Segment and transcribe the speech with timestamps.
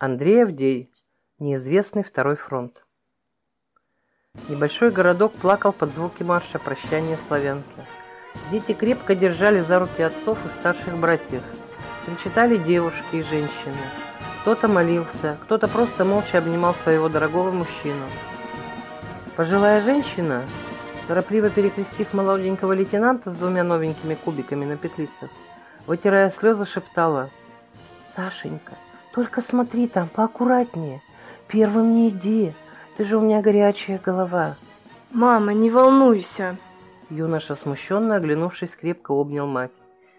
[0.00, 0.92] Андрей Авдей.
[1.40, 2.86] Неизвестный второй фронт.
[4.48, 7.84] Небольшой городок плакал под звуки марша прощания славянки.
[8.52, 11.42] Дети крепко держали за руки отцов и старших братьев.
[12.06, 13.74] Причитали девушки и женщины.
[14.42, 18.06] Кто-то молился, кто-то просто молча обнимал своего дорогого мужчину.
[19.34, 20.44] Пожилая женщина,
[21.08, 25.30] торопливо перекрестив молоденького лейтенанта с двумя новенькими кубиками на петлицах,
[25.88, 27.30] вытирая слезы, шептала
[28.14, 28.74] «Сашенька,
[29.18, 31.02] только смотри там, поаккуратнее.
[31.48, 32.54] Первым не иди,
[32.96, 34.54] ты же у меня горячая голова».
[35.10, 36.56] «Мама, не волнуйся!»
[37.10, 39.72] Юноша, смущенно оглянувшись, крепко обнял мать.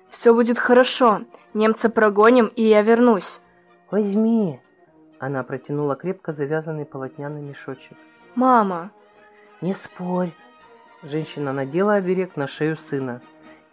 [0.10, 1.22] «Все будет хорошо.
[1.54, 3.40] Немца прогоним, и я вернусь».
[3.90, 4.60] «Возьми!»
[5.18, 7.98] Она протянула крепко завязанный полотняный мешочек.
[8.36, 8.92] «Мама!»
[9.62, 10.34] «Не спорь!»
[11.04, 13.22] Женщина надела оберег на шею сына.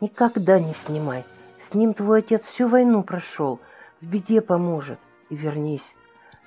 [0.00, 1.24] «Никогда не снимай.
[1.68, 3.58] С ним твой отец всю войну прошел.
[4.00, 5.00] В беде поможет.
[5.30, 5.94] И вернись.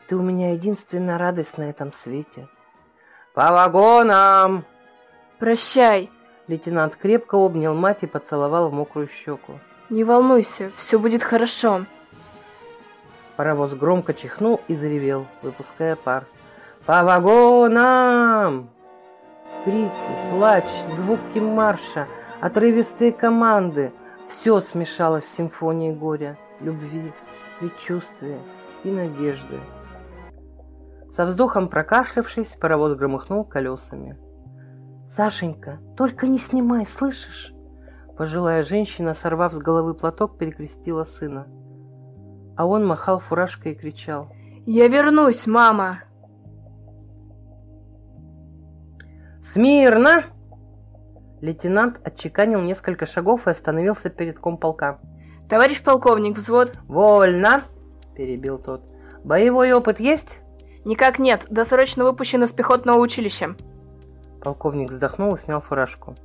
[0.07, 2.47] Ты у меня единственная радость на этом свете».
[3.33, 4.65] «По вагонам!»
[5.37, 6.09] «Прощай!»
[6.47, 9.59] Лейтенант крепко обнял мать и поцеловал в мокрую щеку.
[9.89, 11.85] «Не волнуйся, все будет хорошо!»
[13.35, 16.25] Паровоз громко чихнул и заревел, выпуская пар.
[16.85, 18.69] «По вагонам!»
[19.63, 19.91] Крики,
[20.31, 22.07] плач, звуки марша,
[22.41, 23.93] отрывистые команды—
[24.27, 27.11] все смешалось в симфонии горя, любви,
[27.59, 28.39] предчувствия
[28.83, 29.59] и надежды.
[31.15, 34.17] Со вздохом прокашлявшись, паровоз громыхнул колесами.
[35.15, 37.53] «Сашенька, только не снимай, слышишь?»
[38.17, 41.47] Пожилая женщина, сорвав с головы платок, перекрестила сына.
[42.57, 44.29] А он махал фуражкой и кричал.
[44.65, 45.99] «Я вернусь, мама!»
[49.53, 50.23] «Смирно!»
[51.41, 54.99] Лейтенант отчеканил несколько шагов и остановился перед комполка.
[55.49, 57.63] «Товарищ полковник, взвод...» «Вольно!»–
[58.19, 58.81] перебил тот.
[59.23, 60.39] «Боевой опыт есть?»
[60.83, 61.45] «Никак нет.
[61.49, 63.55] Досрочно выпущен из пехотного училища».
[64.43, 66.15] Полковник вздохнул и снял фуражку.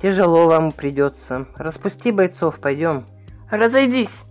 [0.00, 1.46] «Тяжело вам придется.
[1.56, 3.06] Распусти бойцов, пойдем».
[3.50, 4.24] «Разойдись!»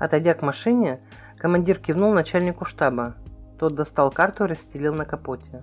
[0.00, 1.00] Отойдя к машине,
[1.38, 3.14] командир кивнул начальнику штаба.
[3.56, 5.62] Тот достал карту и расстелил на капоте.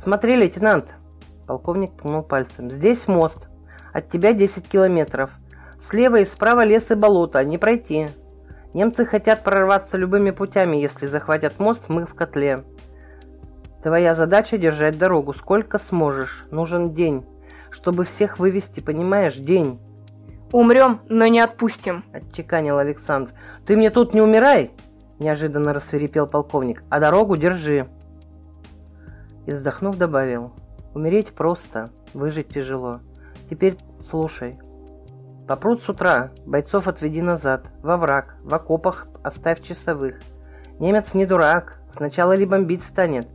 [0.00, 0.94] «Смотри, лейтенант!»
[1.48, 2.70] Полковник ткнул пальцем.
[2.70, 3.48] «Здесь мост.
[3.92, 5.32] От тебя 10 километров.
[5.80, 7.42] Слева и справа лес и болото.
[7.44, 8.08] Не пройти.
[8.72, 10.76] Немцы хотят прорваться любыми путями.
[10.76, 12.64] Если захватят мост, мы в котле.
[13.82, 15.34] Твоя задача держать дорогу.
[15.34, 16.46] Сколько сможешь.
[16.50, 17.24] Нужен день.
[17.70, 19.36] Чтобы всех вывести, понимаешь?
[19.36, 19.78] День».
[20.52, 23.30] «Умрем, но не отпустим»,— отчеканил Александр.
[23.66, 24.72] «Ты мне тут не умирай!»—
[25.20, 26.82] неожиданно рассверепел полковник.
[26.88, 27.86] «А дорогу держи!»
[29.46, 30.50] И вздохнув, добавил.
[30.92, 32.98] «Умереть просто, выжить тяжело.
[33.48, 34.58] Теперь слушай.
[35.50, 40.20] Попрут с утра, бойцов отведи назад, во враг, в окопах оставь часовых.
[40.78, 43.26] Немец не дурак, сначала ли бомбить станет,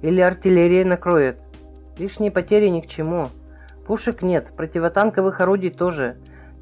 [0.00, 1.42] или артиллерия накроет.
[1.98, 3.28] Лишние потери ни к чему.
[3.86, 6.16] Пушек нет, противотанковых орудий тоже.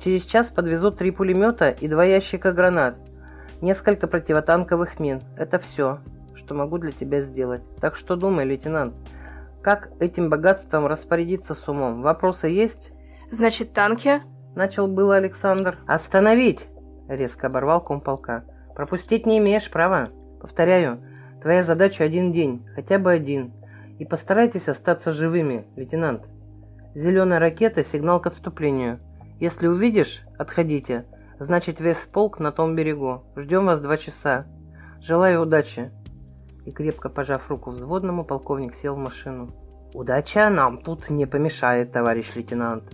[0.04, 2.96] Через час подвезут три пулемета и два ящика гранат.
[3.60, 5.20] Несколько противотанковых мин.
[5.36, 6.00] Это все
[6.34, 7.62] что могу для тебя сделать.
[7.80, 8.94] Так что думай, лейтенант,
[9.62, 12.02] как этим богатством распорядиться с умом?
[12.02, 12.90] Вопросы есть?
[13.30, 14.20] Значит, танки?
[14.56, 15.78] Начал было Александр.
[15.86, 16.66] Остановить!
[17.08, 18.44] Резко оборвал комполка.
[18.74, 20.08] Пропустить не имеешь права.
[20.40, 21.02] Повторяю,
[21.42, 23.52] твоя задача один день, хотя бы один.
[23.98, 26.22] И постарайтесь остаться живыми, лейтенант.
[26.94, 28.98] Зеленая ракета– сигнал к отступлению.
[29.38, 31.04] Если увидишь, отходите.
[31.38, 33.24] Значит, весь полк на том берегу.
[33.36, 34.46] Ждем вас два часа.
[35.02, 35.92] Желаю удачи
[36.64, 39.54] и, крепко пожав руку взводному, полковник сел в машину.
[39.92, 42.84] «Удача нам тут не помешает, товарищ лейтенант!»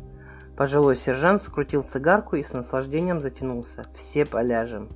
[0.56, 3.84] Пожилой сержант скрутил цигарку и с наслаждением затянулся.
[3.96, 4.88] «Все поляжем!»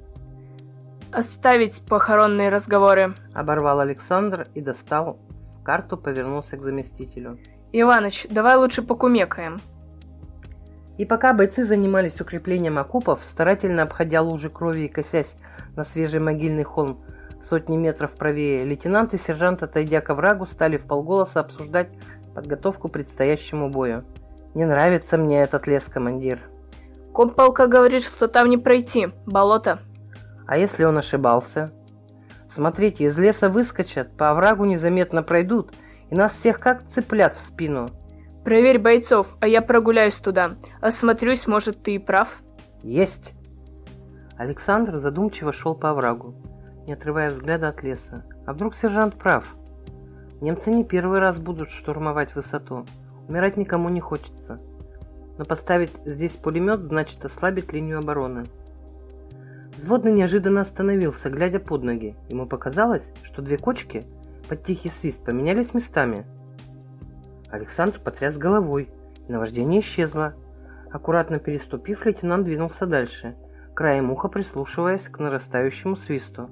[1.13, 5.19] «Оставить похоронные разговоры!» Оборвал Александр и достал
[5.65, 7.39] карту, повернулся к заместителю.
[7.73, 9.59] «Иваныч, давай лучше покумекаем!»
[10.99, 15.37] И пока бойцы занимались укреплением окопов, старательно обходя лужи крови и косясь
[15.75, 17.05] на свежий могильный холм,
[17.43, 21.89] сотни метров правее, лейтенант и сержант, отойдя к оврагу, стали в полголоса обсуждать
[22.35, 24.05] подготовку к предстоящему бою.
[24.57, 26.41] «Не нравится мне этот лес, командир».
[27.15, 29.09] «Комполка говорит, что там не пройти.
[29.27, 29.79] Болото».
[30.49, 31.71] «А если он ошибался?»
[32.53, 35.73] «Смотрите, из леса выскочат, по оврагу незаметно пройдут,
[36.11, 37.89] и нас всех как цыплят в спину».
[38.45, 40.57] «Проверь бойцов, а я прогуляюсь туда.
[40.81, 42.29] Осмотрюсь, может, ты и прав».
[42.83, 43.35] «Есть!»
[44.37, 46.35] Александр задумчиво шел по оврагу
[46.87, 48.25] не отрывая взгляда от леса.
[48.47, 49.45] А вдруг сержант прав?
[50.41, 52.87] Немцы не первый раз будут штурмовать высоту.
[53.29, 54.61] Умирать никому не хочется.
[55.39, 58.45] Но поставить здесь пулемет значит ослабить линию обороны.
[59.77, 62.15] Взводный неожиданно остановился, глядя под ноги.
[62.29, 64.05] Ему показалось, что две кочки
[64.49, 66.25] под тихий свист поменялись местами.
[67.51, 68.89] Александр потряс головой,
[69.29, 70.35] и наваждение исчезло.
[70.91, 73.35] Аккуратно переступив, лейтенант двинулся дальше,
[73.75, 76.49] краем уха прислушиваясь к нарастающему свисту.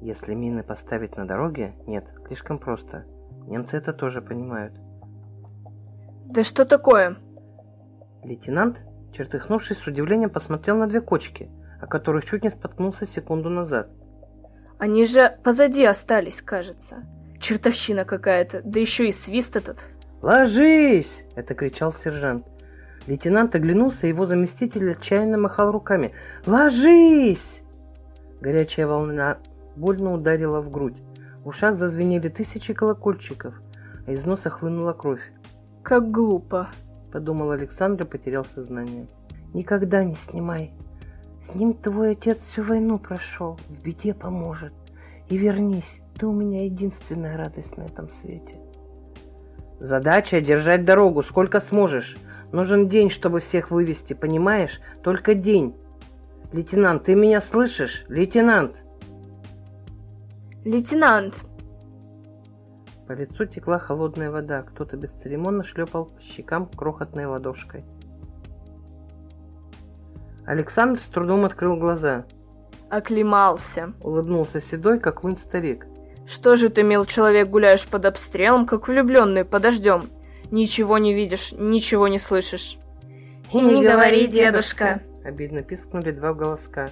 [0.00, 3.04] Если мины поставить на дороге, нет, слишком просто.
[3.46, 4.74] Немцы это тоже понимают.
[6.28, 7.16] Да что такое?
[8.22, 8.82] Лейтенант,
[9.12, 11.48] чертыхнувшись с удивлением, посмотрел на две кочки,
[11.80, 13.88] о которых чуть не споткнулся секунду назад.
[14.78, 17.06] Они же позади остались, кажется.
[17.40, 19.78] Чертовщина какая-то, да еще и свист этот.
[20.20, 22.44] «Ложись!»— это кричал сержант.
[23.06, 26.12] Лейтенант оглянулся, и его заместитель отчаянно махал руками.
[26.44, 27.62] «Ложись!»
[28.42, 29.38] Горячая волна
[29.76, 30.98] больно ударила в грудь.
[31.42, 33.54] В ушах зазвенели тысячи колокольчиков,
[34.06, 35.22] а из носа хлынула кровь.
[35.88, 36.68] Как глупо,
[37.10, 39.06] подумал Александр и потерял сознание.
[39.54, 40.70] Никогда не снимай.
[41.46, 44.74] С ним твой отец всю войну прошел, в беде поможет.
[45.30, 48.60] И вернись, ты у меня единственная радость на этом свете.
[49.80, 52.18] Задача— держать дорогу, сколько сможешь.
[52.52, 54.82] Нужен день, чтобы всех вывести, понимаешь?
[55.02, 55.74] Только день.
[56.52, 58.04] Лейтенант, ты меня слышишь?
[58.10, 58.76] Лейтенант!
[60.66, 61.34] Лейтенант!
[63.08, 64.60] По лицу текла холодная вода.
[64.60, 67.86] Кто-то бесцеремонно шлепал по щекам крохотной ладошкой.
[70.44, 72.26] Александр с трудом открыл глаза.
[72.90, 73.94] Оклемался.
[74.02, 75.86] Улыбнулся седой, как лунь старик.
[76.26, 80.10] Что же ты, мил человек, гуляешь под обстрелом, как влюбленный, подождем?
[80.50, 82.76] Ничего не видишь, ничего не слышишь.
[83.54, 85.00] И не говори, дедушка.
[85.24, 86.90] Обидно пискнули два голоска.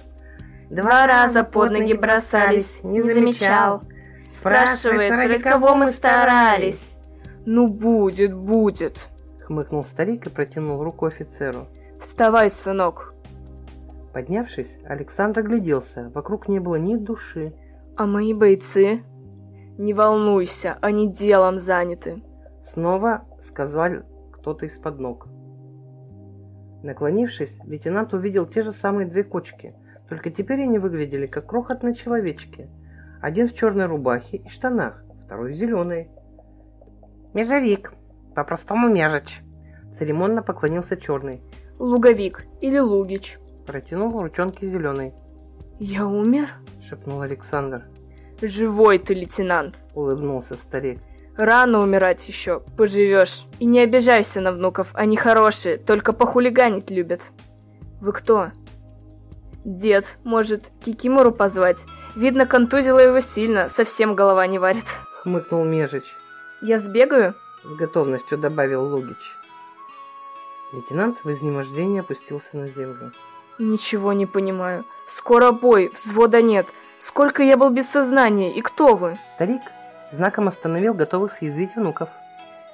[0.71, 3.83] Два раза под ноги бросались, не замечал.
[4.29, 6.95] Спрашивается, ради кого мы старались.
[7.45, 8.97] Ну, будет, будет.
[9.45, 11.67] Хмыкнул старик и протянул руку офицеру.
[11.99, 13.13] Вставай, сынок.
[14.13, 16.11] Поднявшись, Александр огляделся.
[16.13, 17.53] Вокруг не было ни души.
[17.95, 19.03] А мои бойцы?
[19.77, 22.21] Не волнуйся, они делом заняты.
[22.63, 25.27] Снова сказал кто-то из-под ног.
[26.83, 29.73] Наклонившись, лейтенант увидел те же самые две кочки–
[30.09, 32.69] только теперь они выглядели как крохотные человечки.
[33.21, 36.09] Один в черной рубахе и штанах, второй в зеленой.
[37.33, 37.93] «Межовик,
[38.35, 39.41] по-простому межич»,—
[39.97, 41.41] церемонно поклонился черный.
[41.79, 43.37] «Луговик или Лугич»,—
[43.67, 45.13] протянул ручонки зеленой.
[45.79, 46.47] «Я умер?»—
[46.87, 47.83] шепнул Александр.
[48.41, 50.99] «Живой ты, лейтенант!»— улыбнулся старик.
[51.35, 53.45] «Рано умирать еще, поживешь.
[53.59, 57.21] И не обижайся на внуков, они хорошие, только похулиганить любят».
[57.99, 58.51] «Вы кто?»
[59.67, 61.79] Дед, может, Кикимору позвать?
[62.17, 64.85] Видно, контузило его сильно, совсем голова не варит.
[65.21, 66.15] Хмыкнул Межич.
[66.61, 67.35] Я сбегаю?
[67.63, 69.35] С готовностью добавил Лугич.
[70.73, 73.11] Лейтенант в изнемождении опустился на землю.
[73.59, 74.83] Ничего не понимаю.
[75.07, 76.65] Скоро бой, взвода нет.
[77.05, 79.19] Сколько я был без сознания, и кто вы?
[79.35, 79.61] Старик
[80.11, 82.09] знаком остановил готовых съязвить внуков.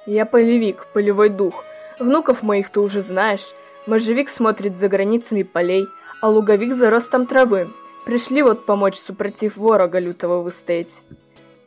[0.06, 1.64] Я полевик, полевой дух.
[1.98, 3.52] Внуков моих ты уже знаешь.
[3.86, 5.86] Можевик смотрит за границами полей,
[6.22, 7.68] а луговик за ростом травы.
[8.04, 11.02] Пришли вот помочь супротив ворога лютого выстоять.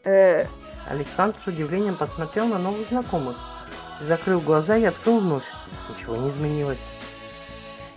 [0.04, 0.46] Э...
[0.90, 3.36] Александр с удивлением посмотрел на новых знакомых.
[4.00, 5.44] Закрыл глаза и открыл вновь.
[5.90, 6.80] Ничего не изменилось.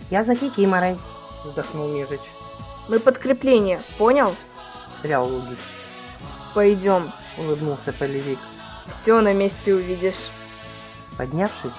[0.09, 0.97] «Я за Кикиморой»,—
[1.45, 2.19] вздохнул Межич.
[2.89, 4.35] «Мы подкрепление, понял?»—
[4.95, 5.59] встрял Лугич.
[6.53, 8.39] «Пойдем»,— улыбнулся Полевик.
[8.87, 10.31] «Все на месте увидишь».
[11.17, 11.71] Поднявшись,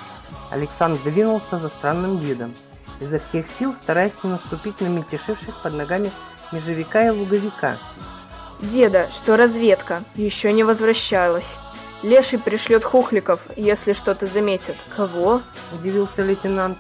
[0.51, 2.55] Александр двинулся за странным видом
[3.03, 6.11] изо всех сил стараясь не наступить на мельтешивших под ногами
[6.53, 7.79] межевика и луговика.
[8.61, 10.05] «Деда, что разведка?
[10.15, 11.59] Еще не возвращалась.
[12.03, 14.77] Леший пришлет хухликов, если что-то заметит».
[14.95, 15.43] «Кого?»–
[15.73, 16.79] удивился лейтенант.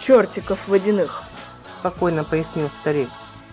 [0.00, 1.22] «Чертиков водяных»,–
[1.80, 3.08] спокойно пояснил старик.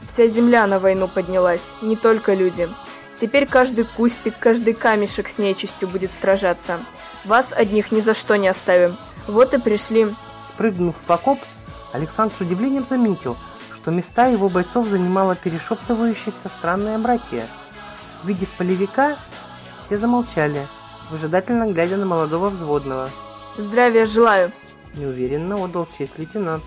[0.10, 2.68] «Вся земля на войну поднялась, не только люди.
[3.16, 6.80] Теперь каждый кустик, каждый камешек с нечистью будет сражаться.
[7.24, 8.98] Вас одних ни за что не оставим.
[9.28, 10.14] Вот и пришли».
[10.54, 11.40] Спрыгнув в окоп,
[11.94, 13.38] Александр с удивлением заметил,
[13.82, 17.48] что места его бойцов занимало перешептывающееся странное братья.
[18.24, 19.18] Увидев полевика,
[19.86, 20.68] все замолчали,
[21.10, 23.10] выжидательно глядя на молодого взводного.
[23.58, 24.52] «Здравия желаю!»–
[24.96, 26.64] неуверенно отдал честь лейтенант.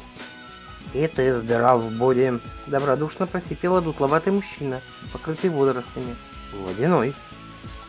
[0.92, 4.80] «И ты здоров в добродушно просипел дутловатый мужчина,
[5.12, 6.16] покрытый водорослями.
[6.52, 7.14] «Водяной!»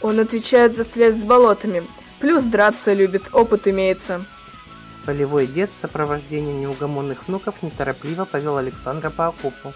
[0.01, 1.85] «Он отвечает за связь с болотами,
[2.19, 4.23] плюс драться любит, опыт имеется!»
[5.05, 9.73] Полевой дед в сопровождении неугомонных внуков неторопливо повел Александра по окопу.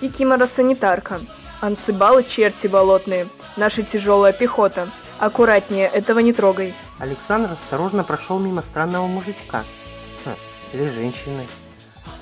[0.00, 1.20] Кикимора санитарка.
[1.60, 3.28] Ансыбалы черти болотные.
[3.56, 4.88] Наша тяжелая пехота.
[5.18, 6.74] Аккуратнее, этого не трогай.
[6.98, 9.64] Александр осторожно прошел мимо странного мужичка.
[10.24, 10.34] Хм,
[10.72, 11.46] или женщины.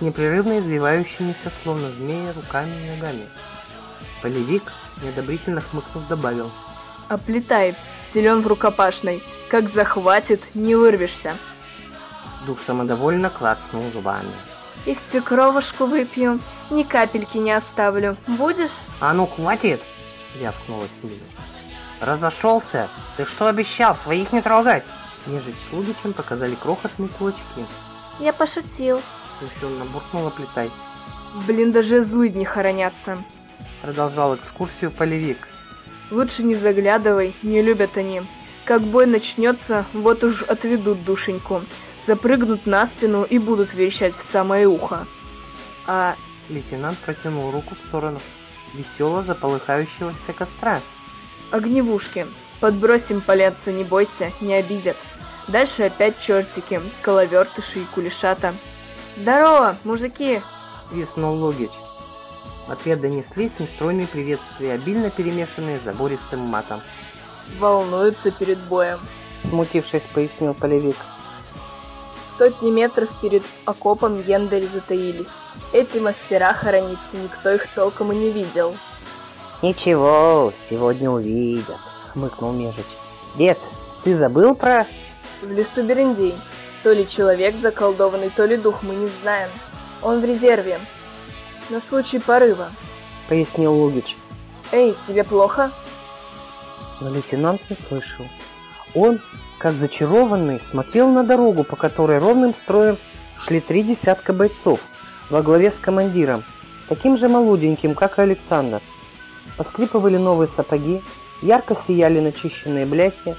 [0.01, 3.27] непрерывно извивающимися, словно змея, руками и ногами.
[4.21, 6.51] Полевик, неодобрительно хмыкнув, добавил.
[7.09, 9.23] «Оплетай, силен в рукопашной.
[9.49, 11.35] Как захватит, не вырвешься».
[12.47, 14.33] Дух самодовольно клацнул зубами.
[14.87, 18.17] «И всю кровушку выпью, ни капельки не оставлю.
[18.27, 19.83] Будешь?» «А ну, хватит!»—
[20.41, 21.25] рявкнула Сильва.
[22.01, 22.89] «Разошелся!
[23.17, 23.95] Ты что обещал?
[23.97, 24.83] Своих не трогать!»
[25.27, 27.65] Нежить с Лугичем показали крохотные кулачки.
[28.19, 29.01] «Я пошутил!»—
[29.39, 30.71] смущенно буркнула Плетай.
[31.47, 33.19] «Блин, даже злыдни хоронятся!»
[33.83, 35.47] Продолжал экскурсию полевик.
[36.11, 38.23] «Лучше не заглядывай, не любят они.
[38.65, 41.63] Как бой начнется, вот уж отведут душеньку.
[42.07, 45.07] Запрыгнут на спину и будут верещать в самое ухо.
[45.87, 46.17] А
[46.49, 48.19] Лейтенант протянул руку в сторону
[48.75, 50.81] весело заполыхающегося костра.
[51.51, 52.27] Огневушки.
[52.61, 54.97] Подбросим поленца, не бойся, не обидят.
[55.49, 58.55] Дальше опять чертики, коловертыши и кулешата.
[59.17, 60.41] Здорово, мужики!
[60.91, 61.71] Свистнул Логич.
[62.67, 66.81] В ответ донеслись нестройные приветствия, обильно перемешанные забористым матом.
[67.59, 69.01] Волнуются перед боем.
[69.45, 70.97] Смутившись, пояснил полевик.
[72.43, 75.31] Сотни метров перед окопом Ендаль затаились.
[75.73, 78.75] Эти мастера хорониться никто их толком и не видел.
[79.63, 81.79] «Ничего, сегодня увидят»,—
[82.13, 82.85] хмыкнул Межич.
[83.37, 83.61] «Дед,
[84.03, 84.89] ты забыл про...»
[85.41, 86.35] В лесу Берендей.
[86.83, 89.51] То ли человек заколдованный, то ли дух, мы не знаем.
[90.03, 90.81] Он в резерве.
[91.71, 92.73] На случай порыва.
[93.29, 94.17] Пояснил Лугич.
[94.73, 95.71] Эй, тебе плохо?
[97.01, 98.27] Но лейтенант не слышал.
[98.95, 99.21] Он,
[99.59, 102.99] как зачарованный, смотрел на дорогу, по которой ровным строем
[103.39, 104.81] шли три десятка бойцов
[105.31, 106.45] во главе с командиром,
[106.89, 108.81] таким же молоденьким, как и Александр.
[109.57, 111.03] Поскрипывали новые сапоги,
[111.41, 113.37] ярко сияли начищенные бляхи,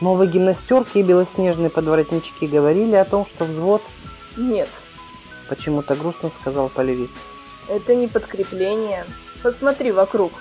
[0.00, 3.82] новые гимнастерки и белоснежные подворотнички говорили о том, что взвод...
[4.36, 4.68] Нет.
[5.48, 7.10] Почему-то грустно сказал полевик.
[7.68, 9.06] Это не подкрепление.
[9.42, 10.32] Посмотри вокруг.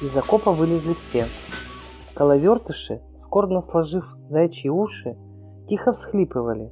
[0.00, 1.28] Из окопа вылезли все.
[2.14, 5.16] Коловертыши, скорбно сложив зайчьи уши,
[5.68, 6.70] тихо всхлипывали.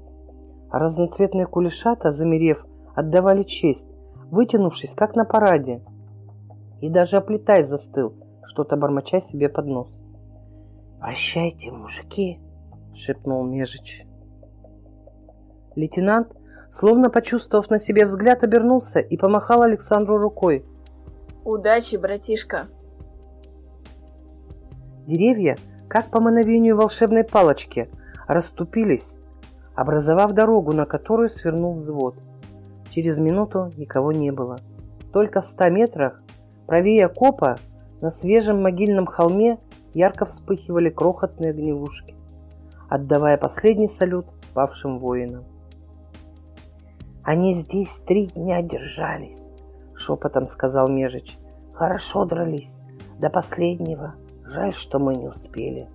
[0.71, 3.89] А разноцветные кулешата, замерев, отдавали честь,
[4.31, 5.83] вытянувшись, как на параде.
[6.81, 9.89] И даже оплетай застыл, что-то бормоча себе под нос.
[11.01, 12.41] «Прощайте, мужики!»—
[12.95, 14.07] шепнул Межич.
[15.77, 16.29] Лейтенант,
[16.69, 20.65] словно почувствовав на себе взгляд, обернулся и помахал Александру рукой.
[21.45, 22.67] «Удачи, братишка!»
[25.11, 25.57] Деревья,
[25.89, 27.91] как по мановению волшебной палочки,
[28.29, 29.17] расступились,
[29.75, 32.15] образовав дорогу, на которую свернул взвод.
[32.91, 34.61] Через минуту никого не было.
[35.13, 36.23] Только в ста метрах,
[36.69, 37.59] правее окопа,
[38.01, 39.59] на свежем могильном холме
[39.95, 42.15] ярко вспыхивали крохотные огневушки,
[42.89, 45.45] отдавая последний салют павшим воинам.
[47.25, 49.51] «Они здесь три дня держались»,—
[49.97, 51.37] шепотом сказал Межич.
[51.75, 52.81] «Хорошо дрались,
[53.19, 54.15] до последнего.
[54.53, 55.89] Жаль, что мы не успели».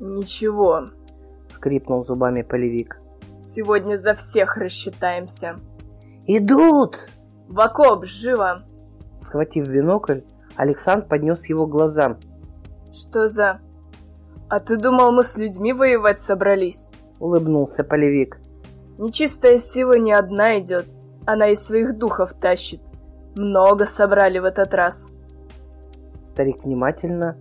[0.00, 0.90] «Ничего»,—
[1.48, 3.00] скрипнул зубами полевик.
[3.44, 5.60] «Сегодня за всех рассчитаемся».
[6.26, 6.96] «Идут!»
[7.48, 8.64] «В окоп, живо!»
[9.20, 10.20] Схватив бинокль,
[10.56, 12.18] Александр поднес его к глазам.
[12.92, 13.60] «Что за...»
[14.48, 16.90] «А ты думал, мы с людьми воевать собрались?»
[17.20, 18.40] Улыбнулся полевик.
[18.98, 20.86] «Нечистая сила не одна идет,
[21.24, 22.80] она из своих духов тащит.
[23.36, 25.12] Много собрали в этот раз».
[26.26, 27.36] Старик внимательно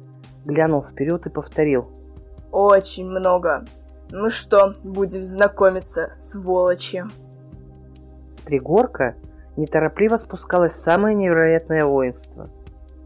[0.45, 1.87] глянул вперед и повторил.
[2.51, 3.65] «Очень много.
[4.11, 7.03] Ну что, будем знакомиться, сволочи!»
[8.31, 9.15] С пригорка
[9.57, 12.49] неторопливо спускалось самое невероятное воинство.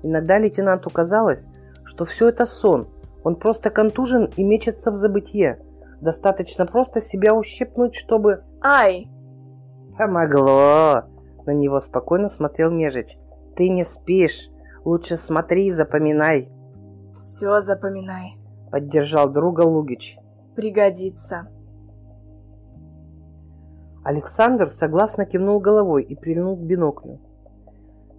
[0.03, 1.46] Иногда лейтенанту казалось,
[1.86, 2.88] что все это сон,
[3.24, 5.60] он просто контужен и мечется в забытье.
[6.01, 8.43] Достаточно просто себя ущипнуть, чтобы...
[8.62, 9.08] «Ай!»
[9.98, 11.03] «Помогло!»
[11.46, 13.17] На него спокойно смотрел Межич.
[13.55, 14.50] «Ты не спишь.
[14.86, 16.50] Лучше смотри и запоминай».
[17.13, 18.37] «Все запоминай»,—
[18.71, 20.17] поддержал друга Лугич.
[20.55, 21.47] «Пригодится».
[24.03, 27.19] Александр согласно кивнул головой и прильнул к биноклю.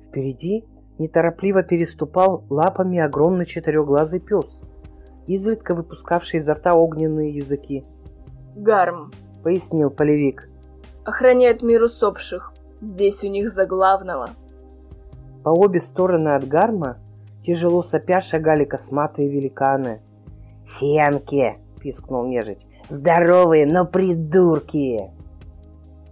[0.06, 0.64] Впереди
[0.98, 4.46] неторопливо переступал лапами огромный четырехглазый пес,
[5.26, 7.84] изредка выпускавший изо рта огненные языки.
[8.54, 9.10] «Гарм»,—
[9.42, 10.48] пояснил полевик.
[11.04, 12.52] «Охраняет мир усопших.
[12.80, 14.30] Здесь у них за главного».
[15.42, 16.98] По обе стороны от гарма
[17.42, 20.00] тяжело сопя шагали косматые великаны.
[20.78, 22.66] «Фенки!»— пискнул нежить.
[22.88, 25.10] «Здоровые, но придурки!»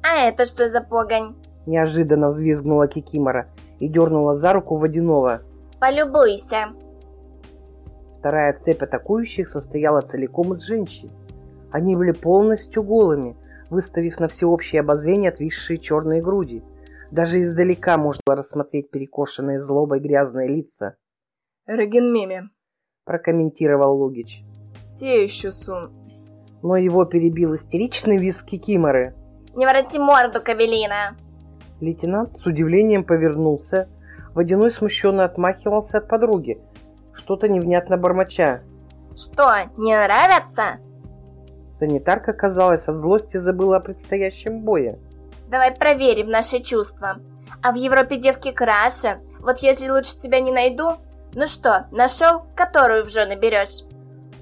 [0.02, 1.35] «А это что за погонь?»
[1.66, 5.42] Неожиданно взвизгнула Кикимора и дернула за руку водяного.
[5.80, 6.68] «Полюбуйся!»
[8.18, 11.11] Вторая цепь атакующих состояла целиком из женщин.
[11.70, 13.37] Они были полностью голыми,
[13.70, 16.62] выставив на всеобщее обозрение отвисшие черные груди.
[17.11, 20.97] Даже издалека можно было рассмотреть перекошенные злобой грязные лица.
[21.69, 22.51] «Реген
[23.05, 24.43] прокомментировал Лугич.
[24.97, 25.91] «Те еще сум».
[26.63, 29.15] Но его перебил истеричный визг Кикиморы.
[29.55, 31.15] «Не вороти морду, Кабелина!»
[31.81, 33.87] Лейтенант с удивлением повернулся.
[34.35, 36.59] Водяной смущенно отмахивался от подруги,
[37.13, 38.63] что-то невнятно бормоча.
[39.15, 40.79] «Что, не нравятся?»
[41.79, 44.99] Санитарка, казалось, от злости забыла о предстоящем бое.
[45.51, 47.19] «Давай проверим наши чувства.
[47.63, 49.21] А в Европе девки краше.
[49.41, 50.97] Вот если лучше тебя не найду...
[51.38, 53.85] Ну что, нашел, которую в жены берешь?»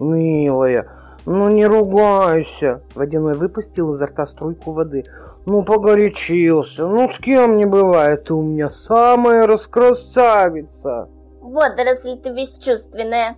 [0.00, 0.88] «Милая,
[1.26, 5.04] ну не ругайся!» Водяной выпустил изо рта струйку воды.
[5.44, 11.10] «Ну погорячился, ну с кем не бывает, ты у меня самая раскрасавица!»
[11.42, 13.36] Вот если ты бесчувственная!»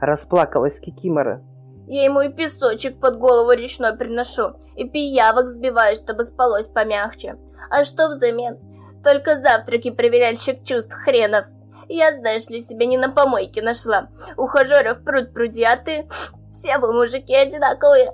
[0.00, 1.42] Расплакалась Кикимора.
[1.86, 7.36] Я ему и песочек под голову речной приношу, и пиявок сбиваю, чтобы спалось помягче.
[7.70, 8.56] А что взамен?
[9.04, 11.44] Только завтраки проверяльщик чувств хренов.
[11.88, 14.08] Я, знаешь ли, себе не на помойке нашла.
[14.36, 16.08] Ухажеров пруд пруди, а ты...
[16.50, 18.12] Все вы, мужики, одинаковые.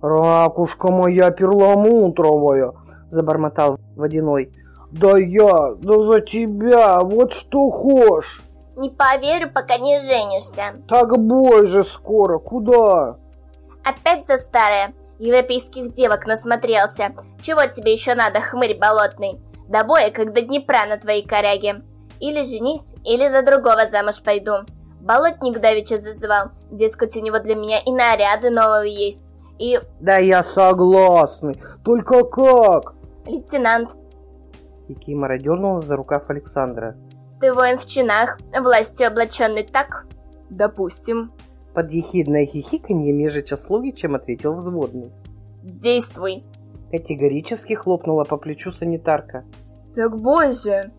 [0.00, 2.72] «Ракушка моя перламутровая!»—
[3.10, 4.52] забормотал Водяной.
[4.92, 8.42] «Да я, да за тебя, вот что хошь!»
[8.78, 10.80] Не поверю, пока не женишься.
[10.86, 13.16] Так бой же скоро, куда?
[13.82, 14.94] Опять за старое.
[15.18, 17.12] Европейских девок насмотрелся.
[17.42, 19.40] Чего тебе еще надо, хмырь болотный?
[19.66, 21.82] До боя, как до Днепра на твоей коряге.
[22.20, 24.64] Или женись, или за другого замуж пойду.
[25.00, 26.50] Болотник давеча зазывал.
[26.70, 29.22] Дескать, у него для меня и наряды новые есть.
[29.58, 29.80] И...
[30.00, 31.56] Да я согласный.
[31.84, 32.94] Только как?
[33.26, 33.96] Лейтенант.
[34.88, 36.96] И Кимора дернула за рукав Александра.
[37.40, 40.06] Ты воин в чинах, властью облаченный так?
[40.50, 41.32] Допустим.
[41.74, 43.56] Под ехидное хихиканье Межича
[43.94, 45.12] чем ответил взводный.
[45.62, 46.44] Действуй.
[46.90, 49.44] Категорически хлопнула по плечу санитарка.
[49.94, 50.90] Так бой же.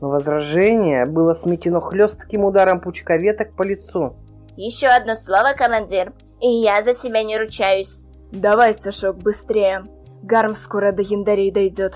[0.00, 4.14] Но возражение было сметено хлестким ударом пучка веток по лицу.
[4.56, 8.02] Еще одно слово, командир, и я за себя не ручаюсь.
[8.32, 9.84] Давай, Сашок, быстрее.
[10.22, 11.94] Гарм скоро до яндарей дойдет.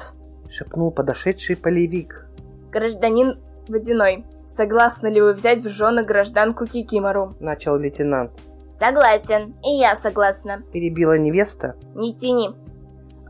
[0.51, 2.27] Шепнул подошедший полевик.
[2.71, 3.39] Гражданин
[3.69, 7.35] Водяной, согласны ли вы взять в жены гражданку Кикимору?
[7.41, 8.33] Начал лейтенант.
[8.79, 10.63] Согласен, и я согласна.
[10.73, 11.77] Перебила невеста.
[11.95, 12.51] Не тяни.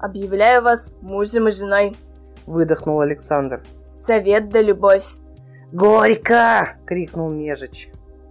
[0.00, 1.94] Объявляю вас мужем и женой.
[2.46, 3.62] Выдохнул Александр.
[4.06, 5.06] Совет да любовь.
[5.72, 7.88] «Горько!»— крикнул Межич.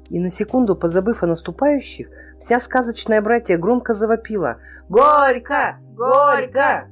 [0.10, 2.10] И на секунду, позабыв о наступающих,
[2.40, 4.58] вся сказочная братья громко завопила
[4.88, 5.78] «Горько!
[5.96, 6.88] Горько!»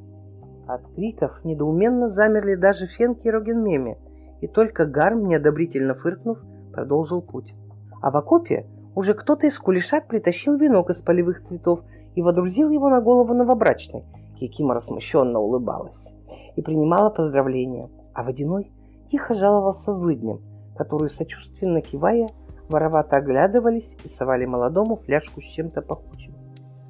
[0.68, 4.00] От криков недоуменно замерли даже Фенки и Рогенмеми,
[4.42, 6.40] и только Гарм, неодобрительно фыркнув,
[6.74, 7.54] продолжил путь.
[8.02, 8.66] А в окопе
[8.96, 11.84] уже кто-то из кулешат притащил венок из полевых цветов
[12.16, 14.06] и водрузил его на голову новобрачной.
[14.40, 16.12] Кикима смущенно улыбалась
[16.56, 18.72] и принимала поздравления, а Водяной
[19.10, 20.42] тихо жаловался злыдням,
[20.76, 22.30] которые, сочувственно кивая,
[22.70, 26.34] воровато оглядывались и совали молодому фляжку с чем-то пахучим.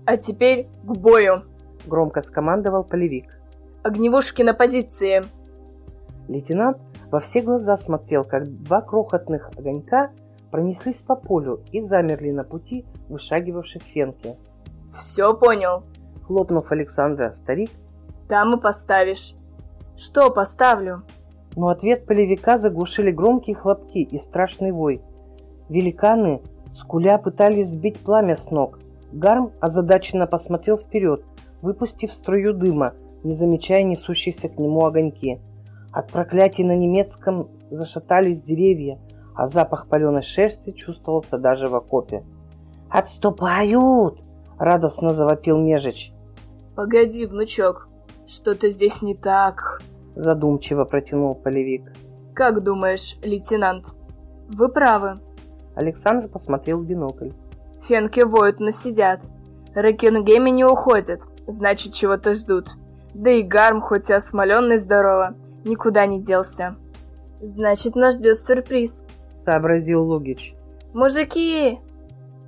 [0.06, 1.44] «А теперь к бою!»—
[1.88, 3.26] громко скомандовал полевик.
[3.84, 5.24] «Огневушки на позиции!»
[6.28, 6.78] Лейтенант
[7.10, 10.12] во все глаза смотрел, как два крохотных огонька
[10.52, 14.36] пронеслись по полю и замерли на пути вышагивавших фенки.
[14.94, 15.84] «Все понял!»
[16.24, 17.72] Хлопнув Александра, старик.
[18.28, 19.36] «Там и поставишь!»
[20.02, 21.04] «Что поставлю?»
[21.56, 25.00] Но ответ полевика заглушили громкие хлопки и страшный вой.
[25.70, 26.42] Великаны,
[26.80, 28.80] скуля, пытались сбить пламя с ног.
[29.14, 31.24] Гарм озадаченно посмотрел вперед,
[31.62, 35.40] выпустив струю дыма, не замечая несущихся к нему огоньки.
[35.94, 38.98] От проклятий на немецком зашатались деревья,
[39.36, 42.24] а запах паленой шерсти чувствовался даже в окопе.
[42.90, 44.20] «Отступают!»—
[44.58, 46.12] радостно завопил Межич.
[46.76, 47.88] «Погоди, внучок,
[48.26, 49.84] что-то здесь не так»,—
[50.16, 51.92] задумчиво протянул полевик.
[52.34, 53.94] «Как думаешь, лейтенант?»
[54.50, 55.20] «Вы правы».
[55.76, 57.32] Александр посмотрел в бинокль.
[57.88, 59.22] «Фенки воют, но сидят.
[59.74, 62.70] Рекенгеми не уходят, значит, чего-то ждут.
[63.14, 66.76] Да и Гарм, хоть и осмоленный здорово, никуда не делся.
[67.42, 69.06] Значит, нас ждет сюрприз,
[69.44, 70.54] сообразил Лугич.
[70.94, 71.80] Мужики!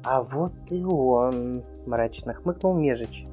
[0.03, 3.25] А вот и он, мрачно хмыкнул Межич.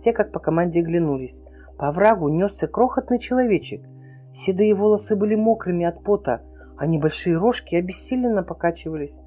[0.00, 1.40] Все как по команде оглянулись.
[1.78, 3.82] По врагу несся крохотный человечек.
[4.34, 6.42] Седые волосы были мокрыми от пота,
[6.76, 9.18] а небольшие рожки обессиленно покачивались.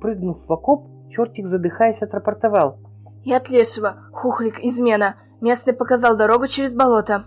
[0.00, 2.78] Прыгнув в окоп, чертик, задыхаясь, отрапортовал.
[3.24, 5.16] «И от лешего, хухлик, измена.
[5.40, 7.24] Местный показал дорогу через болото».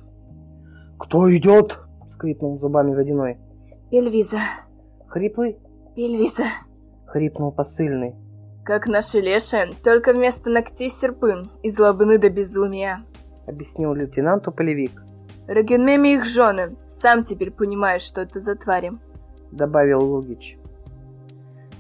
[1.00, 1.80] «Кто идет?»—
[2.14, 3.38] скрипнул зубами водяной.
[3.92, 4.40] «Пельвиза».
[5.08, 5.60] «Хриплый?»
[5.96, 6.46] «Пельвиза».—
[7.06, 8.16] хрипнул посыльный.
[8.66, 13.04] «Как наши леши, только вместо ногтей серпы, из лобны до безумия».
[13.48, 15.04] Объяснил лейтенанту полевик.
[15.48, 16.76] Рогенмеми их жены.
[16.88, 18.94] Сам теперь понимаешь, что это за твари.
[19.52, 20.58] Добавил Лугич.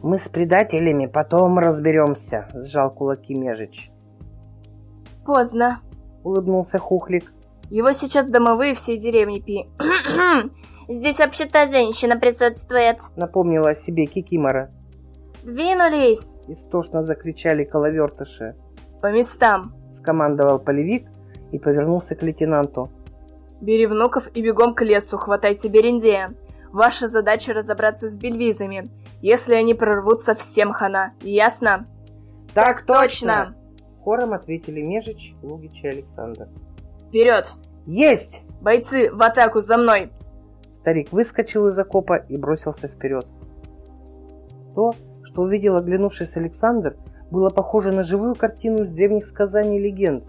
[0.01, 3.89] Мы с предателями потом разберемся, сжал кулаки Межич.
[5.25, 5.79] Поздно,
[6.23, 7.31] улыбнулся Хухлик.
[7.69, 9.69] Его сейчас домовые всей деревни пи.
[10.89, 12.97] Здесь вообще-то женщина присутствует.
[13.15, 14.69] Напомнила о себе Кикимора.
[15.43, 16.37] Двинулись!
[16.49, 18.55] Истошно закричали коловертыши.
[19.01, 19.73] По местам!
[19.93, 21.07] Скомандовал полевик
[21.53, 22.89] и повернулся к лейтенанту.
[23.61, 26.33] Бери внуков и бегом к лесу, хватайте Берендея.
[26.71, 28.89] Ваша задача разобраться с бельвизами.
[29.21, 31.13] Если они прорвутся, всем хана.
[31.21, 31.87] Ясно?
[32.53, 33.55] Так точно!
[34.03, 36.49] Хором ответили Межич, Лугич и Александр.
[37.07, 37.53] Вперед!
[37.85, 38.41] Есть!
[38.59, 40.11] Бойцы, в атаку за мной!
[40.73, 43.27] Старик выскочил из окопа и бросился вперед.
[44.75, 46.97] То, что увидел оглянувшись Александр,
[47.29, 50.23] было похоже на живую картину из древних сказаний и легенд.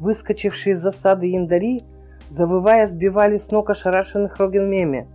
[0.00, 1.82] Выскочившие из засады яндари–
[2.30, 5.06] завывая, сбивали с ног ошарашенных Рогенмеме.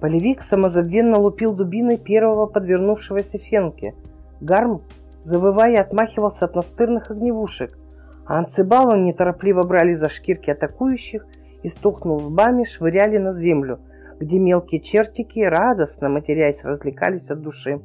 [0.00, 3.94] Полевик самозабвенно лупил дубиной первого подвернувшегося фенки.
[4.40, 4.82] Гарм,
[5.22, 7.78] завывая, отмахивался от настырных огневушек,
[8.26, 11.26] а анцибалы неторопливо брали за шкирки атакующих
[11.62, 13.80] и, стухнув лбами, швыряли на землю,
[14.18, 17.80] где мелкие чертики, радостно матерясь, развлекались от души.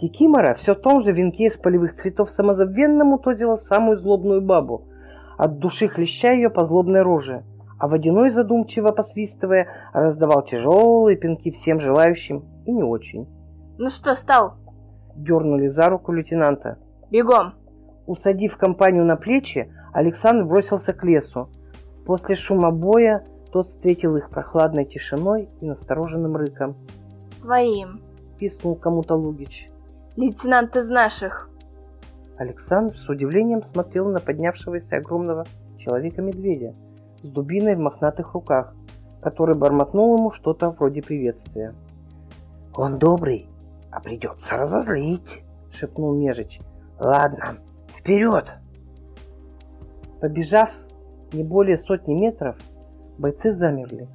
[0.00, 4.86] Кикимора все в том же венке из полевых цветов самозабвенно мутозила самую злобную бабу,
[5.44, 7.44] от души хлеща ее по злобной роже–
[7.80, 13.26] а водяной, задумчиво посвистывая, раздавал тяжелые пинки всем желающим и не очень.
[13.78, 14.56] «Ну что, стал?»
[15.16, 16.76] Дернули за руку лейтенанта.
[17.10, 17.54] «Бегом!»
[18.06, 21.48] Усадив компанию на плечи, Александр бросился к лесу.
[22.04, 26.76] После шума боя тот встретил их прохладной тишиной и настороженным рыком.
[27.34, 28.02] «Своим!»–
[28.38, 29.70] пискнул кому-то Лугич.
[30.16, 31.49] «Лейтенант из наших!»
[32.40, 35.44] Александр с удивлением смотрел на поднявшегося огромного
[35.78, 36.74] человека-медведя–
[37.22, 38.74] с дубиной в мохнатых руках,
[39.20, 41.74] который бормотнул ему что-то вроде приветствия.
[42.74, 43.48] «Он добрый,
[43.90, 46.60] а придется разозлить»,— шепнул Межич.
[46.98, 48.54] «Ладно, вперед!»
[50.20, 50.70] Побежав
[51.32, 52.56] не более сотни метров,
[53.18, 54.08] бойцы замерли.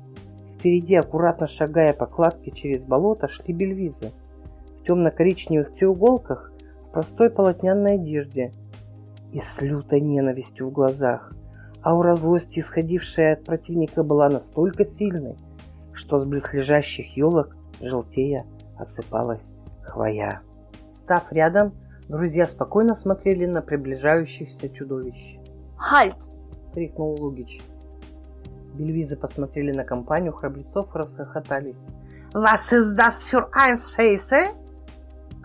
[0.57, 4.11] Впереди, аккуратно шагая по кладке через болото, шли бельвизы.
[4.79, 6.51] В темно-коричневых треуголках,
[6.95, 8.51] простой полотняной одежде
[9.31, 11.31] и с лютой ненавистью в глазах—
[11.85, 15.37] Аура злости, исходившая от противника, была настолько сильной,
[15.93, 19.45] что с близлежащих елок, желтея, осыпалась
[19.83, 20.41] хвоя.
[20.95, 21.73] Став рядом,
[22.09, 25.37] друзья спокойно смотрели на приближающихся чудовищ.
[25.77, 26.17] «Хальт!»—
[26.73, 27.61] крикнул Лугич.
[28.73, 31.77] Бельвизы посмотрели на компанию храбрецов и расхохотались.
[32.33, 34.64] «Вас издаст фюр айнс шейсе?»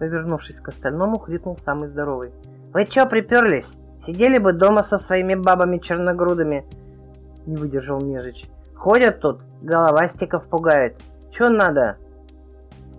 [0.00, 2.32] Повернувшись к остальному, крикнул самый здоровый.
[2.72, 3.76] «Вы чё приперлись?
[4.06, 6.64] Сидели бы дома со своими бабами черногрудами.
[7.46, 8.48] Не выдержал Межич.
[8.74, 10.94] Ходят тут, головастиков пугают.
[11.30, 11.98] Чё надо?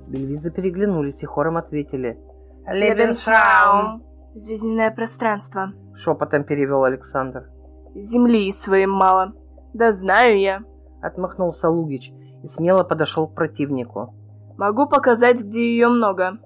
[0.08, 2.20] Бельвизы переглянулись и хором ответили.
[2.68, 4.04] Лебеншраум.
[4.36, 5.74] Жизненное пространство.
[5.96, 7.50] Шепотом перевел Александр.
[7.96, 9.34] Земли своим мало.
[9.74, 10.62] Да знаю я.
[11.02, 12.12] Отмахнулся Лугич
[12.44, 14.14] и смело подошел к противнику.
[14.58, 16.38] Могу показать, где ее много.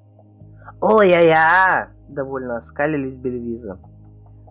[0.87, 1.89] Ой-я-я!
[2.09, 3.75] Довольно оскалились Бельвизы.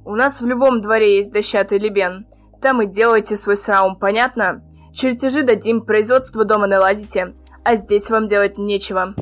[0.04, 2.26] У нас в любом дворе есть дощатый лебен.
[2.60, 4.64] Там и делайте свой сраум, понятно?
[4.92, 7.34] Чертежи дадим, производство дома наладите.
[7.62, 9.14] А здесь вам делать нечего.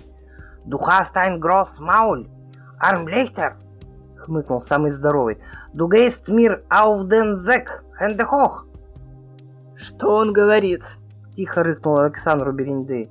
[0.64, 2.28] Духастайн гросс мауль.
[2.78, 3.58] Армлехтер.
[4.16, 5.36] Хмыкнул самый здоровый.
[5.74, 7.84] Дугейст мир ауфдензек.
[7.98, 8.66] Хендехох.
[9.76, 10.82] Что он говорит?
[11.36, 13.10] Тихо рыкнул Александру Беренды.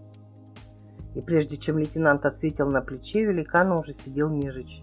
[1.15, 4.82] И прежде чем лейтенант ответил на плече, великана уже сидел Межич.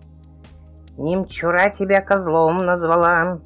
[0.99, 3.39] Немчура тебя козлом назвала.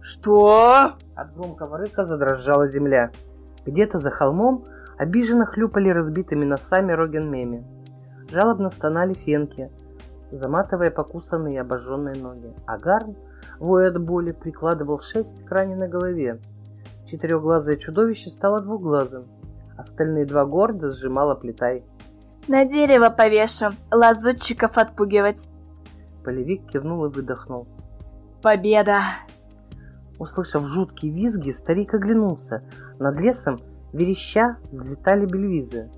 [0.00, 0.94] Что?
[1.14, 3.12] От громкого рыка задрожала земля.
[3.64, 4.64] Где-то за холмом
[4.98, 7.64] обиженно хлюпали разбитыми носами Рогенмеми.
[8.32, 9.70] Жалобно стонали фенки,
[10.32, 12.52] заматывая покусанные и обожженные ноги.
[12.66, 13.14] А Гарн,
[13.60, 16.40] воя от боли, прикладывал шесть к раненой голове.
[17.06, 19.26] Четырехглазое чудовище стало двуглазым.
[19.76, 21.84] Остальные два гордо сжимала плитай.
[22.48, 25.48] «На дерево повешу, лазутчиков отпугивать!»
[26.24, 27.66] Полевик кивнул и выдохнул.
[28.42, 29.00] «Победа!»
[30.18, 32.62] Услышав жуткие визги, старик оглянулся.
[32.98, 33.60] Над лесом,
[33.92, 35.90] вереща, взлетали бельвизы.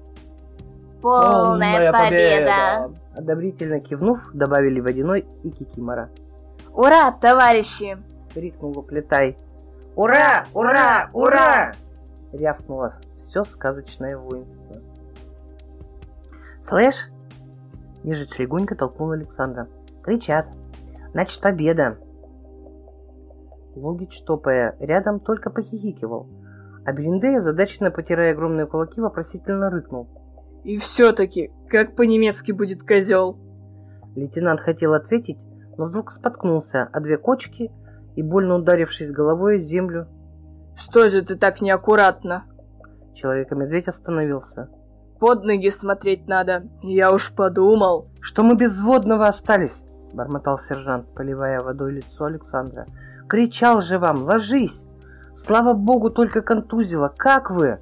[1.00, 6.10] «Полная победа!» Одобрительно кивнув, добавили Водяной и Кикимора.
[6.72, 7.96] «Ура, товарищи!»—
[8.34, 9.36] крикнула Плетай.
[9.94, 10.46] «Ура!
[10.54, 11.10] Ура!
[11.12, 11.72] Ура!»—
[12.32, 14.76] рявкнуло все сказочное воинство.
[16.66, 17.10] «Слышь?»
[18.04, 19.68] Ежич легонько толкнул Александра.
[20.02, 20.46] Кричат.
[21.12, 21.96] Значит, победа.
[23.74, 26.28] Логич, топая рядом, только похихикивал.
[26.84, 30.08] А Берендей, озадаченно потирая огромные кулаки, вопросительно рыкнул.
[30.64, 33.38] «И все-таки, как по-немецки будет козел?»
[34.14, 35.38] Лейтенант хотел ответить,
[35.76, 37.72] но вдруг споткнулся о две кочки
[38.16, 40.06] и, больно ударившись головой в землю...
[40.76, 42.44] «Что же ты так неаккуратно?»
[43.14, 44.68] Человека-медведь остановился.
[45.18, 48.08] «Под ноги смотреть надо, я уж подумал».
[48.20, 52.86] «Что мы без водного остались?» Бормотал сержант, поливая водой лицо Александра.
[53.28, 54.86] «Кричал же вам, ложись!
[55.36, 57.12] Слава богу, только контузило.
[57.16, 57.78] Как вы?»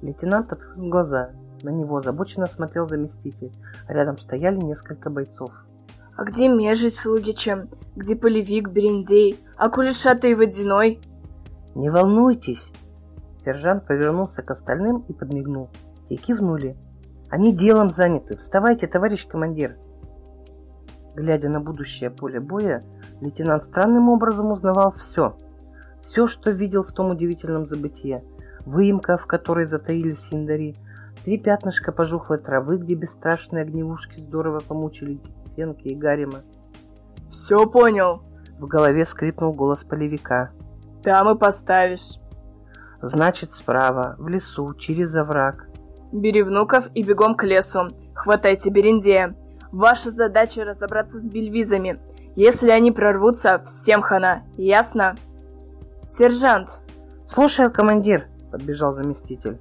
[0.00, 1.30] Лейтенант открыл глаза.
[1.62, 3.52] На него озабоченно смотрел заместитель.
[3.88, 5.50] Рядом стояли несколько бойцов.
[6.16, 7.68] «А где Межить с Лугичем?
[7.96, 9.38] Где Полевик, Берендей?
[9.56, 11.00] А Кулешатый и Водяной?»
[11.74, 12.72] «Не волнуйтесь!»
[13.44, 15.70] Сержант повернулся к остальным и подмигнул.
[16.08, 16.76] И кивнули.
[17.30, 18.36] «Они делом заняты.
[18.36, 19.76] Вставайте, товарищ командир!»
[21.14, 22.84] Глядя на будущее поле боя,
[23.20, 25.36] лейтенант странным образом узнавал все.
[26.02, 28.24] Все, что видел в том удивительном забытие.
[28.64, 30.76] Выемка, в которой затаились яндари,
[31.24, 35.20] три пятнышка пожухлой травы, где бесстрашные огневушки здорово помучили
[35.56, 36.42] Фенки и Гарима.
[37.28, 38.22] «Все понял!»
[38.58, 40.50] В голове скрипнул голос полевика.
[41.02, 42.18] «Там и поставишь!»
[43.00, 45.67] «Значит, справа, в лесу, через овраг».
[46.12, 47.88] «Бери внуков и бегом к лесу.
[48.14, 49.34] Хватайте Берендея.
[49.72, 52.00] Ваша задача разобраться с бельвизами.
[52.34, 54.42] Если они прорвутся, всем хана.
[54.56, 55.16] Ясно?»
[56.02, 56.82] «Сержант!»
[57.26, 59.58] «Слушаю, командир!»— подбежал заместитель.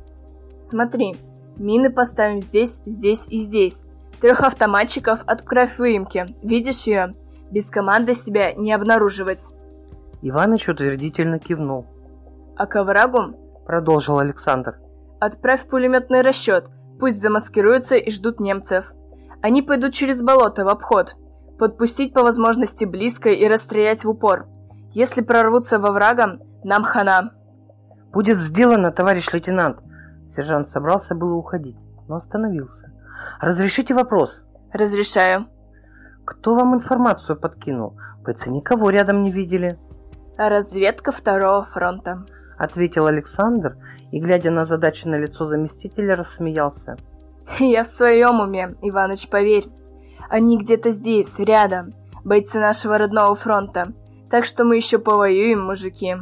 [0.61, 1.15] «Смотри,
[1.57, 3.85] мины поставим здесь, здесь и здесь.
[4.21, 6.25] Трех автоматчиков отправь выемки.
[6.41, 7.13] Видишь ее?
[7.51, 9.47] Без команды себя не обнаруживать».
[10.21, 11.85] Иваныч утвердительно кивнул.
[12.55, 14.79] «А к оврагу?»— продолжил Александр.
[15.19, 16.69] «Отправь пулеметный расчет.
[16.99, 18.91] Пусть замаскируются и ждут немцев.
[19.41, 21.15] Они пойдут через болото в обход.
[21.59, 24.47] Подпустить по возможности близко и расстрелять в упор.
[24.93, 27.31] Если прорвутся во врага, нам хана.
[28.11, 29.79] Будет сделано, товарищ лейтенант.
[30.35, 31.77] Сержант собрался было уходить,
[32.07, 32.91] но остановился.
[33.39, 34.41] Разрешите вопрос?
[34.71, 35.47] Разрешаю.
[36.25, 37.97] Кто вам информацию подкинул?
[38.23, 39.79] Бойцы никого рядом не видели.
[40.37, 42.25] Разведка второго фронта.
[42.57, 43.77] Ответил Александр
[44.11, 46.97] и, глядя на задачу на лицо заместителя, рассмеялся.
[47.59, 49.67] Я в своем уме, Иваныч, поверь.
[50.29, 51.93] Они где-то здесь, рядом,
[52.23, 53.93] бойцы нашего родного фронта.
[54.29, 56.15] Так что мы еще повоюем, мужики.